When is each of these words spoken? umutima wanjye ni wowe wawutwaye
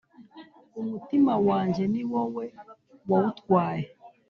umutima 0.81 1.33
wanjye 1.47 1.83
ni 1.91 2.01
wowe 2.11 2.45
wawutwaye 3.09 3.85